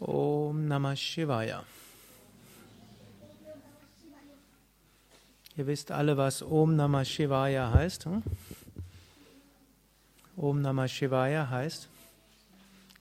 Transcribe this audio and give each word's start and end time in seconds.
Om 0.00 0.68
Namah 0.68 0.96
Shivaya. 0.96 1.64
Ihr 5.56 5.66
wisst 5.66 5.90
alle, 5.90 6.16
was 6.16 6.42
Om 6.42 6.76
Namah 6.76 7.04
Shivaya 7.04 7.72
heißt. 7.72 8.04
Hm? 8.04 8.22
Om 10.36 10.62
Namah 10.62 10.86
Shivaya 10.86 11.50
heißt 11.50 11.88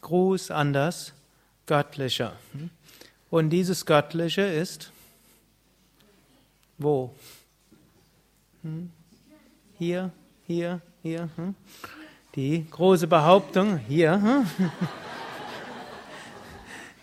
Gruß 0.02 0.50
an 0.50 0.74
das 0.74 1.14
Göttliche. 1.68 2.32
Hm? 2.54 2.72
Und 3.30 3.52
dieses 3.52 3.86
Göttliche 3.86 4.42
ist 4.42 4.92
wo? 6.80 7.14
Hm? 8.64 8.92
Hier, 9.78 10.12
hier, 10.46 10.82
hier. 11.04 11.30
Hm? 11.36 11.54
Die 12.36 12.66
große 12.70 13.08
Behauptung, 13.08 13.78
hier. 13.78 14.46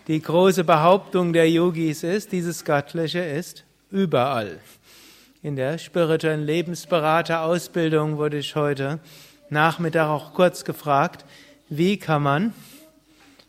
Die 0.07 0.21
große 0.21 0.63
Behauptung 0.63 1.33
der 1.33 1.49
Yogis 1.49 2.03
ist, 2.03 2.31
dieses 2.31 2.63
Göttliche 2.63 3.21
ist 3.21 3.63
überall. 3.89 4.59
In 5.41 5.55
der 5.55 5.79
spirituellen 5.79 6.45
Lebensberaterausbildung 6.45 8.17
wurde 8.17 8.37
ich 8.37 8.55
heute 8.55 8.99
Nachmittag 9.49 10.07
auch 10.09 10.35
kurz 10.35 10.63
gefragt, 10.63 11.25
wie 11.69 11.97
kann 11.97 12.21
man 12.21 12.53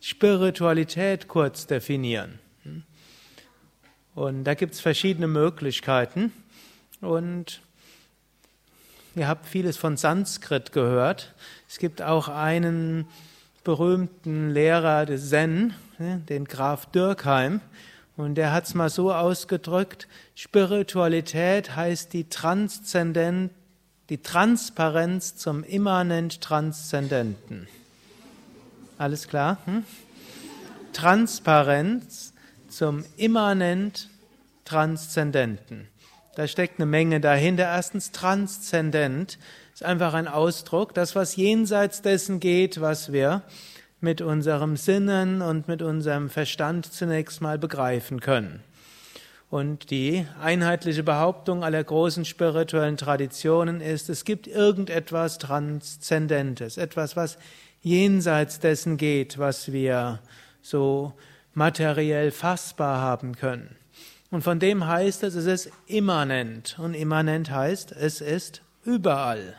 Spiritualität 0.00 1.28
kurz 1.28 1.66
definieren? 1.66 2.38
Und 4.14 4.44
da 4.44 4.54
gibt 4.54 4.72
es 4.72 4.80
verschiedene 4.80 5.28
Möglichkeiten. 5.28 6.32
Und 7.02 7.60
ihr 9.14 9.28
habt 9.28 9.44
vieles 9.44 9.76
von 9.76 9.98
Sanskrit 9.98 10.72
gehört. 10.72 11.34
Es 11.68 11.76
gibt 11.76 12.00
auch 12.00 12.28
einen 12.28 13.06
berühmten 13.62 14.48
Lehrer 14.52 15.04
des 15.04 15.28
Zen, 15.28 15.74
den 15.98 16.44
Graf 16.44 16.86
Dürkheim. 16.86 17.60
Und 18.16 18.36
der 18.36 18.52
hat 18.52 18.64
es 18.66 18.74
mal 18.74 18.88
so 18.88 19.12
ausgedrückt, 19.12 20.08
Spiritualität 20.34 21.76
heißt 21.76 22.12
die 22.12 22.28
Transzendent, 22.28 23.50
die 24.08 24.22
Transparenz 24.22 25.36
zum 25.36 25.64
immanent 25.64 26.40
Transzendenten. 26.40 27.68
Alles 28.96 29.28
klar? 29.28 29.58
Hm? 29.66 29.84
Transparenz 30.94 32.32
zum 32.68 33.04
immanent 33.18 34.08
Transzendenten. 34.64 35.88
Da 36.36 36.48
steckt 36.48 36.78
eine 36.78 36.86
Menge 36.86 37.20
dahinter. 37.20 37.64
Erstens, 37.64 38.12
transzendent 38.12 39.38
ist 39.74 39.82
einfach 39.82 40.14
ein 40.14 40.28
Ausdruck, 40.28 40.94
das, 40.94 41.14
was 41.14 41.36
jenseits 41.36 42.00
dessen 42.00 42.40
geht, 42.40 42.80
was 42.80 43.12
wir 43.12 43.42
mit 44.06 44.20
unserem 44.20 44.76
Sinnen 44.76 45.42
und 45.42 45.66
mit 45.66 45.82
unserem 45.82 46.30
Verstand 46.30 46.86
zunächst 46.86 47.40
mal 47.40 47.58
begreifen 47.58 48.20
können. 48.20 48.62
Und 49.50 49.90
die 49.90 50.24
einheitliche 50.40 51.02
Behauptung 51.02 51.64
aller 51.64 51.82
großen 51.82 52.24
spirituellen 52.24 52.96
Traditionen 52.96 53.80
ist, 53.80 54.08
es 54.08 54.24
gibt 54.24 54.46
irgendetwas 54.46 55.38
Transzendentes, 55.38 56.76
etwas, 56.76 57.16
was 57.16 57.36
jenseits 57.82 58.60
dessen 58.60 58.96
geht, 58.96 59.38
was 59.38 59.72
wir 59.72 60.20
so 60.62 61.12
materiell 61.54 62.30
fassbar 62.30 63.00
haben 63.00 63.34
können. 63.34 63.74
Und 64.30 64.42
von 64.42 64.60
dem 64.60 64.86
heißt 64.86 65.24
es, 65.24 65.34
es 65.34 65.46
ist 65.46 65.70
immanent. 65.88 66.78
Und 66.78 66.94
immanent 66.94 67.50
heißt, 67.50 67.90
es 67.90 68.20
ist 68.20 68.62
überall. 68.84 69.56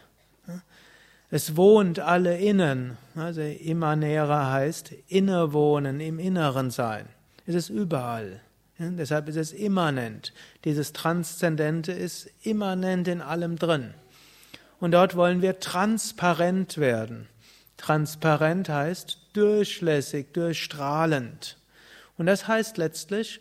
Es 1.30 1.58
wohnt 1.58 2.00
alle 2.00 2.38
innen. 2.38 2.97
Also 3.16 3.42
immanere 3.42 4.52
heißt 4.52 4.94
innewohnen, 5.08 6.00
im 6.00 6.20
Inneren 6.20 6.72
sein. 6.72 7.08
Es 7.45 7.56
ist 7.56 7.70
überall. 7.70 8.42
Deshalb 8.80 9.28
ist 9.28 9.38
es 9.38 9.52
immanent. 9.53 10.33
Dieses 10.64 10.94
Transzendente 10.94 11.92
ist 11.92 12.30
immanent 12.44 13.08
in 13.08 13.22
allem 13.22 13.58
drin. 13.58 13.93
Und 14.80 14.92
dort 14.92 15.15
wollen 15.15 15.42
wir 15.42 15.60
transparent 15.60 16.77
werden. 16.77 17.27
Transparent 17.77 18.70
heißt 18.70 19.17
durchlässig, 19.33 20.33
durchstrahlend. 20.33 21.58
Und 22.17 22.27
das 22.27 22.48
heißt 22.48 22.77
letztlich, 22.77 23.39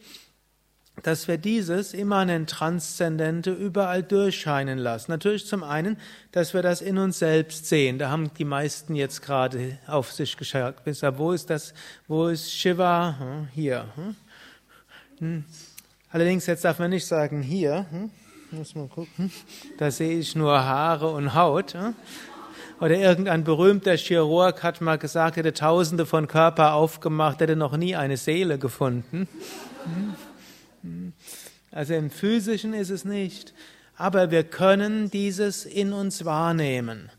dass 1.03 1.29
wir 1.29 1.39
dieses 1.39 1.95
immanent 1.95 2.51
Transzendente 2.51 3.53
überall 3.53 4.03
durchscheinen 4.03 4.79
lassen. 4.79 5.11
Natürlich 5.11 5.47
zum 5.47 5.63
einen, 5.63 5.99
dass 6.33 6.55
wir 6.55 6.63
das 6.63 6.81
in 6.81 6.99
uns 6.99 7.19
selbst 7.19 7.67
sehen. 7.67 7.99
Da 7.99 8.11
haben 8.11 8.31
die 8.39 8.45
meisten 8.45 8.95
jetzt 8.95 9.23
gerade 9.23 9.79
auf 9.87 10.13
sich 10.13 10.37
geschaut. 10.37 10.77
Wo 11.17 11.33
ist 11.33 11.51
das? 11.51 11.75
Wo 12.09 12.29
ist 12.29 12.51
Shiva? 12.53 13.17
Hm, 13.19 13.49
hier. 13.53 13.87
Hm. 13.95 14.17
Hm. 15.19 15.45
Allerdings, 16.11 16.47
jetzt 16.47 16.65
darf 16.65 16.79
man 16.79 16.91
nicht 16.91 17.07
sagen 17.07 17.43
hier. 17.43 17.87
Muss 18.51 18.75
man 18.75 18.89
gucken. 18.89 19.31
Da 19.79 19.91
sehe 19.91 20.19
ich 20.19 20.35
nur 20.35 20.65
Haare 20.65 21.11
und 21.11 21.35
Haut. 21.35 21.77
Oder 22.81 22.97
irgendein 22.97 23.45
berühmter 23.45 23.97
Chirurg 23.97 24.63
hat 24.63 24.81
mal 24.81 24.99
gesagt, 24.99 25.37
hätte 25.37 25.53
tausende 25.53 26.07
von 26.07 26.27
Körper 26.27 26.75
aufgemacht, 26.75 27.41
hätte 27.41 27.57
noch 27.57 27.77
nie 27.77 27.97
eine 27.97 28.17
Seele 28.17 28.59
gefunden. 28.59 29.29
Also 31.71 31.95
im 31.95 32.11
physischen 32.11 32.75
ist 32.75 32.91
es 32.91 33.05
nicht. 33.05 33.55
Aber 33.97 34.31
wir 34.31 34.45
können 34.45 35.11
dieses 35.11 35.65
in 35.65 35.93
uns 35.93 36.25
wahrnehmen. 36.25 37.11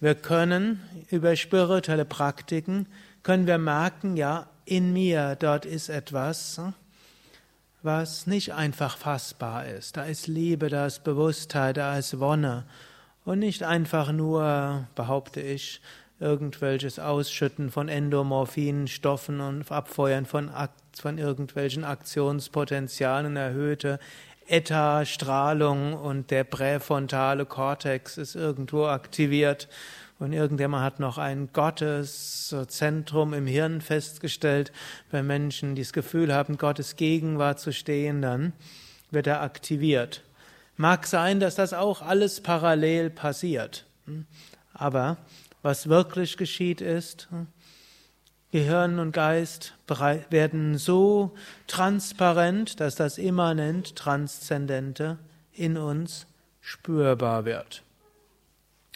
Wir 0.00 0.14
können 0.14 0.82
über 1.10 1.36
spirituelle 1.36 2.04
Praktiken, 2.04 2.86
können 3.22 3.46
wir 3.46 3.58
merken, 3.58 4.16
ja, 4.16 4.48
in 4.64 4.92
mir, 4.92 5.36
dort 5.38 5.64
ist 5.64 5.88
etwas, 5.88 6.60
was 7.82 8.26
nicht 8.26 8.52
einfach 8.52 8.96
fassbar 8.96 9.66
ist. 9.66 9.96
Da 9.96 10.04
ist 10.04 10.26
Liebe, 10.26 10.68
da 10.68 10.86
ist 10.86 11.04
Bewusstheit, 11.04 11.76
da 11.76 11.96
ist 11.98 12.18
Wonne. 12.18 12.64
Und 13.24 13.38
nicht 13.38 13.62
einfach 13.62 14.12
nur, 14.12 14.86
behaupte 14.94 15.40
ich, 15.40 15.80
irgendwelches 16.20 16.98
Ausschütten 16.98 17.70
von 17.70 17.88
Endomorphin, 17.88 18.86
Stoffen 18.86 19.40
und 19.40 19.70
Abfeuern 19.70 20.26
von, 20.26 20.50
von 20.96 21.18
irgendwelchen 21.18 21.84
Aktionspotenzialen, 21.84 23.36
erhöhte 23.36 23.98
Eta-Strahlung 24.46 25.94
und 25.94 26.30
der 26.30 26.44
präfrontale 26.44 27.46
Kortex 27.46 28.18
ist 28.18 28.34
irgendwo 28.34 28.86
aktiviert 28.86 29.68
und 30.18 30.32
irgendjemand 30.32 30.84
hat 30.84 31.00
noch 31.00 31.18
ein 31.18 31.48
Gotteszentrum 31.52 33.34
im 33.34 33.46
Hirn 33.46 33.80
festgestellt. 33.80 34.70
Bei 35.10 35.22
Menschen, 35.22 35.74
die 35.74 35.82
das 35.82 35.92
Gefühl 35.92 36.32
haben, 36.32 36.56
Gottes 36.56 36.96
Gegenwart 36.96 37.58
zu 37.58 37.72
stehen, 37.72 38.22
dann 38.22 38.52
wird 39.10 39.26
er 39.26 39.42
aktiviert. 39.42 40.22
Mag 40.76 41.06
sein, 41.06 41.40
dass 41.40 41.54
das 41.54 41.72
auch 41.72 42.02
alles 42.02 42.40
parallel 42.40 43.10
passiert. 43.10 43.86
Aber 44.74 45.16
was 45.62 45.88
wirklich 45.88 46.36
geschieht 46.36 46.80
ist, 46.80 47.28
Gehirn 48.52 49.00
und 49.00 49.12
Geist 49.12 49.74
werden 50.30 50.78
so 50.78 51.34
transparent, 51.66 52.78
dass 52.78 52.94
das 52.94 53.18
immanent 53.18 53.96
Transzendente 53.96 55.18
in 55.52 55.76
uns 55.76 56.26
spürbar 56.60 57.44
wird. 57.44 57.82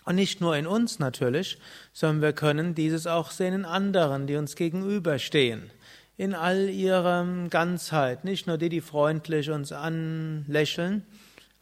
Und 0.05 0.15
nicht 0.15 0.41
nur 0.41 0.57
in 0.57 0.67
uns 0.67 1.01
natürlich, 1.01 1.59
sondern 1.93 2.23
wir 2.23 2.33
können 2.33 2.75
dieses 2.75 3.07
auch 3.07 3.31
sehen 3.31 3.53
in 3.53 3.65
anderen, 3.65 4.27
die 4.27 4.37
uns 4.37 4.57
gegenüberstehen. 4.57 5.71
In 6.17 6.35
all 6.35 6.69
ihrer 6.69 7.27
Ganzheit. 7.51 8.25
Nicht 8.25 8.47
nur 8.47 8.59
die, 8.59 8.69
die 8.69 8.81
freundlich 8.81 9.51
uns 9.51 9.73
anlächeln, 9.73 11.05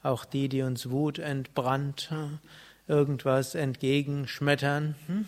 auch 0.02 0.24
die, 0.24 0.48
die 0.48 0.62
uns 0.62 0.90
Wut 0.90 1.18
entbrannt 1.18 2.10
irgendwas 2.88 3.54
entgegenschmettern. 3.54 4.94
Hm? 5.06 5.26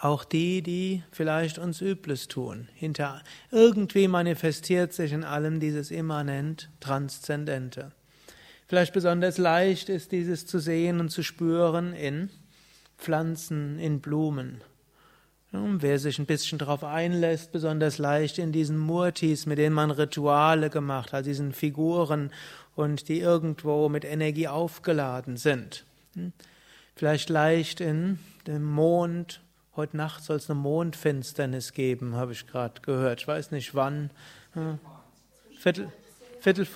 Auch 0.00 0.24
die, 0.24 0.62
die 0.62 1.02
vielleicht 1.10 1.58
uns 1.58 1.80
Übles 1.80 2.28
tun. 2.28 2.68
Hinter 2.74 3.22
irgendwie 3.50 4.08
manifestiert 4.08 4.92
sich 4.92 5.12
in 5.12 5.24
allem 5.24 5.60
dieses 5.60 5.90
immanent 5.90 6.70
Transzendente. 6.80 7.92
Vielleicht 8.66 8.92
besonders 8.92 9.36
leicht 9.36 9.88
ist 9.88 10.12
dieses 10.12 10.46
zu 10.46 10.58
sehen 10.58 11.00
und 11.00 11.10
zu 11.10 11.22
spüren 11.22 11.92
in 11.92 12.30
Pflanzen, 12.96 13.78
in 13.78 14.00
Blumen. 14.00 14.62
Wer 15.52 15.98
sich 15.98 16.20
ein 16.20 16.26
bisschen 16.26 16.58
darauf 16.58 16.84
einlässt, 16.84 17.50
besonders 17.50 17.98
leicht 17.98 18.38
in 18.38 18.52
diesen 18.52 18.78
Murtis, 18.78 19.46
mit 19.46 19.58
denen 19.58 19.74
man 19.74 19.90
Rituale 19.90 20.70
gemacht 20.70 21.12
hat, 21.12 21.26
diesen 21.26 21.52
Figuren 21.52 22.30
und 22.76 23.08
die 23.08 23.18
irgendwo 23.18 23.88
mit 23.88 24.04
Energie 24.04 24.46
aufgeladen 24.46 25.36
sind. 25.36 25.84
Hm? 26.14 26.32
Vielleicht 26.96 27.28
leicht 27.28 27.80
in 27.80 28.18
dem 28.46 28.64
Mond. 28.64 29.40
Heute 29.76 29.96
Nacht 29.96 30.24
soll 30.24 30.36
es 30.36 30.50
eine 30.50 30.58
Mondfinsternis 30.58 31.72
geben, 31.72 32.14
habe 32.16 32.32
ich 32.32 32.46
gerade 32.46 32.80
gehört. 32.82 33.20
Ich 33.20 33.28
weiß 33.28 33.50
nicht 33.50 33.74
wann. 33.74 34.10
Hm? 34.52 34.78
Viertel, 35.58 35.92
Viertel, 36.40 36.66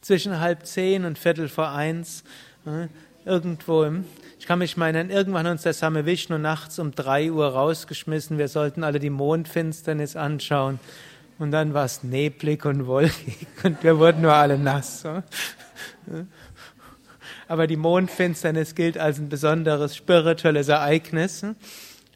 zwischen 0.00 0.40
halb 0.40 0.66
zehn 0.66 1.04
und 1.04 1.18
Viertel 1.18 1.48
vor 1.48 1.70
eins. 1.70 2.24
Hm? 2.64 2.88
irgendwo 3.26 3.82
im, 3.82 4.04
ich 4.38 4.46
kann 4.46 4.60
mich 4.60 4.76
meinen, 4.76 5.10
irgendwann 5.10 5.46
uns 5.46 5.62
der 5.62 5.74
Same 5.74 6.06
Vishnu 6.06 6.38
nachts 6.38 6.78
um 6.78 6.92
drei 6.94 7.30
Uhr 7.30 7.48
rausgeschmissen, 7.48 8.38
wir 8.38 8.48
sollten 8.48 8.84
alle 8.84 9.00
die 9.00 9.10
Mondfinsternis 9.10 10.16
anschauen. 10.16 10.78
Und 11.38 11.50
dann 11.50 11.74
war 11.74 11.84
es 11.84 12.02
neblig 12.02 12.64
und 12.64 12.86
wolkig 12.86 13.46
und 13.62 13.82
wir 13.82 13.98
wurden 13.98 14.22
nur 14.22 14.32
alle 14.32 14.58
nass. 14.58 15.04
Aber 17.48 17.66
die 17.66 17.76
Mondfinsternis 17.76 18.74
gilt 18.74 18.98
als 18.98 19.18
ein 19.18 19.28
besonderes 19.28 19.96
spirituelles 19.96 20.68
Ereignis. 20.68 21.44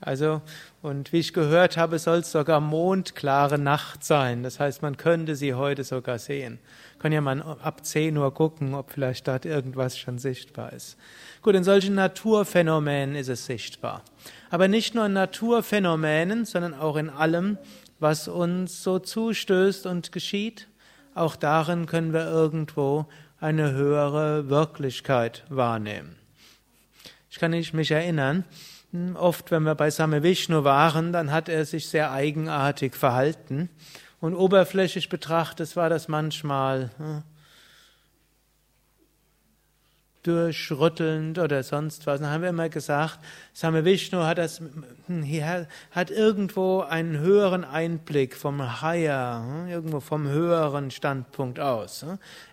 Also, 0.00 0.40
und 0.82 1.12
wie 1.12 1.18
ich 1.18 1.34
gehört 1.34 1.76
habe, 1.76 1.98
soll 1.98 2.18
es 2.18 2.32
sogar 2.32 2.60
mondklare 2.60 3.58
Nacht 3.58 4.02
sein. 4.02 4.42
Das 4.42 4.58
heißt, 4.58 4.80
man 4.80 4.96
könnte 4.96 5.36
sie 5.36 5.54
heute 5.54 5.84
sogar 5.84 6.18
sehen. 6.18 6.58
Kann 6.98 7.12
ja 7.12 7.20
mal 7.20 7.42
ab 7.42 7.84
10 7.84 8.16
Uhr 8.16 8.32
gucken, 8.32 8.74
ob 8.74 8.90
vielleicht 8.90 9.28
dort 9.28 9.44
irgendwas 9.44 9.98
schon 9.98 10.18
sichtbar 10.18 10.72
ist. 10.72 10.96
Gut, 11.42 11.54
in 11.54 11.64
solchen 11.64 11.94
Naturphänomenen 11.94 13.14
ist 13.14 13.28
es 13.28 13.44
sichtbar. 13.44 14.02
Aber 14.48 14.68
nicht 14.68 14.94
nur 14.94 15.04
in 15.06 15.12
Naturphänomenen, 15.12 16.46
sondern 16.46 16.74
auch 16.74 16.96
in 16.96 17.10
allem, 17.10 17.58
was 17.98 18.26
uns 18.26 18.82
so 18.82 18.98
zustößt 18.98 19.84
und 19.84 20.12
geschieht. 20.12 20.66
Auch 21.14 21.36
darin 21.36 21.84
können 21.84 22.14
wir 22.14 22.24
irgendwo 22.24 23.06
eine 23.40 23.72
höhere 23.72 24.48
Wirklichkeit 24.48 25.44
wahrnehmen. 25.48 26.16
Ich 27.30 27.38
kann 27.38 27.52
mich 27.72 27.90
erinnern, 27.90 28.44
hm, 28.92 29.16
oft, 29.16 29.50
wenn 29.50 29.62
wir 29.62 29.74
bei 29.74 29.90
Same 29.90 30.22
Vishnu 30.22 30.64
waren, 30.64 31.12
dann 31.12 31.32
hat 31.32 31.48
er 31.48 31.64
sich 31.64 31.88
sehr 31.88 32.12
eigenartig 32.12 32.94
verhalten. 32.94 33.70
Und 34.20 34.34
oberflächlich 34.34 35.08
betrachtet 35.08 35.74
war 35.76 35.88
das 35.88 36.08
manchmal 36.08 36.90
hm, 36.98 37.22
durchrüttelnd 40.22 41.38
oder 41.38 41.62
sonst 41.62 42.06
was. 42.06 42.20
Dann 42.20 42.30
haben 42.30 42.42
wir 42.42 42.50
immer 42.50 42.68
gesagt, 42.68 43.18
Same 43.52 43.84
Vishnu 43.84 44.22
hat 44.22 44.38
das, 44.38 44.60
hm, 45.06 45.24
hat 45.90 46.10
irgendwo 46.10 46.80
einen 46.80 47.18
höheren 47.18 47.64
Einblick 47.64 48.36
vom 48.36 48.82
Higher, 48.82 49.66
irgendwo 49.68 50.00
vom 50.00 50.28
höheren 50.28 50.90
Standpunkt 50.90 51.58
aus. 51.58 52.04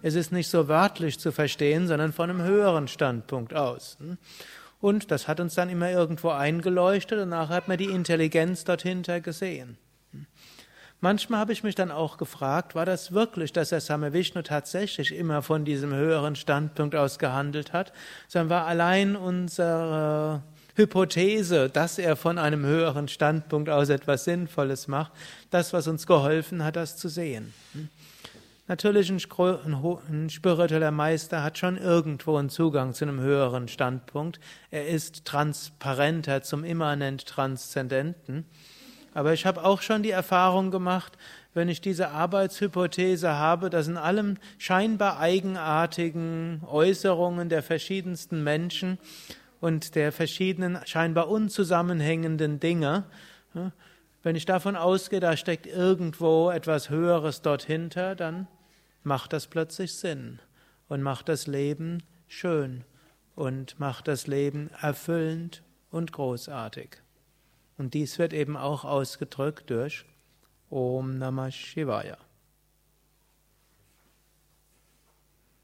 Es 0.01 0.15
ist 0.15 0.31
nicht 0.31 0.49
so 0.49 0.67
wörtlich 0.67 1.19
zu 1.19 1.31
verstehen, 1.31 1.87
sondern 1.87 2.13
von 2.13 2.29
einem 2.29 2.43
höheren 2.43 2.87
Standpunkt 2.87 3.53
aus. 3.53 3.97
Und 4.79 5.11
das 5.11 5.27
hat 5.27 5.39
uns 5.39 5.55
dann 5.55 5.69
immer 5.69 5.89
irgendwo 5.89 6.29
eingeleuchtet 6.29 7.19
und 7.19 7.29
nachher 7.29 7.55
hat 7.55 7.67
man 7.67 7.77
die 7.77 7.85
Intelligenz 7.85 8.63
dahinter 8.63 9.21
gesehen. 9.21 9.77
Manchmal 10.99 11.39
habe 11.39 11.53
ich 11.53 11.61
mich 11.61 11.75
dann 11.75 11.91
auch 11.91 12.17
gefragt, 12.17 12.73
war 12.73 12.85
das 12.85 13.11
wirklich, 13.11 13.53
dass 13.53 13.69
der 13.69 13.81
Same 13.81 14.13
Vishnu 14.13 14.41
tatsächlich 14.41 15.13
immer 15.13 15.43
von 15.43 15.63
diesem 15.63 15.93
höheren 15.93 16.35
Standpunkt 16.35 16.95
aus 16.95 17.19
gehandelt 17.19 17.71
hat, 17.71 17.93
sondern 18.27 18.49
war 18.49 18.65
allein 18.65 19.15
unsere 19.15 20.41
Hypothese, 20.75 21.69
dass 21.69 21.99
er 21.99 22.15
von 22.15 22.39
einem 22.39 22.65
höheren 22.65 23.07
Standpunkt 23.07 23.69
aus 23.69 23.89
etwas 23.89 24.23
Sinnvolles 24.23 24.87
macht, 24.87 25.11
das, 25.51 25.71
was 25.71 25.87
uns 25.87 26.07
geholfen 26.07 26.63
hat, 26.63 26.75
das 26.75 26.97
zu 26.97 27.09
sehen. 27.09 27.53
Natürlich, 28.67 29.09
ein, 29.09 29.19
ein 30.09 30.29
spiritueller 30.29 30.91
Meister 30.91 31.41
hat 31.41 31.57
schon 31.57 31.77
irgendwo 31.77 32.37
einen 32.37 32.49
Zugang 32.49 32.93
zu 32.93 33.05
einem 33.05 33.21
höheren 33.21 33.67
Standpunkt. 33.67 34.39
Er 34.71 34.87
ist 34.87 35.25
transparenter 35.25 36.41
zum 36.41 36.63
immanent 36.63 37.25
Transzendenten. 37.25 38.45
Aber 39.13 39.33
ich 39.33 39.45
habe 39.45 39.63
auch 39.63 39.81
schon 39.81 40.03
die 40.03 40.11
Erfahrung 40.11 40.71
gemacht, 40.71 41.17
wenn 41.53 41.69
ich 41.69 41.81
diese 41.81 42.09
Arbeitshypothese 42.09 43.33
habe, 43.33 43.69
dass 43.69 43.87
in 43.87 43.97
allem 43.97 44.37
scheinbar 44.57 45.19
eigenartigen 45.19 46.61
Äußerungen 46.67 47.49
der 47.49 47.63
verschiedensten 47.63 48.43
Menschen 48.43 48.99
und 49.59 49.95
der 49.95 50.11
verschiedenen 50.11 50.79
scheinbar 50.85 51.29
unzusammenhängenden 51.29 52.59
Dinge, 52.59 53.05
wenn 54.23 54.35
ich 54.35 54.45
davon 54.45 54.75
ausgehe, 54.75 55.19
da 55.19 55.37
steckt 55.37 55.65
irgendwo 55.65 56.51
etwas 56.51 56.89
Höheres 56.89 57.41
dort 57.41 57.63
hinter, 57.63 58.15
dann 58.15 58.47
macht 59.03 59.33
das 59.33 59.47
plötzlich 59.47 59.93
Sinn 59.93 60.39
und 60.89 61.01
macht 61.01 61.29
das 61.29 61.47
Leben 61.47 62.03
schön 62.27 62.83
und 63.35 63.79
macht 63.79 64.07
das 64.07 64.27
Leben 64.27 64.69
erfüllend 64.81 65.63
und 65.91 66.11
großartig. 66.11 66.97
Und 67.77 67.93
dies 67.93 68.17
wird 68.19 68.33
eben 68.33 68.57
auch 68.57 68.85
ausgedrückt 68.85 69.69
durch 69.69 70.05
Om 70.69 71.17
Namah 71.17 71.51
Shivaya. 71.51 72.17